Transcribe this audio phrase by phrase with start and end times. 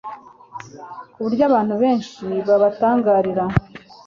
[1.13, 3.43] ku buryo abantu benshi babatangarira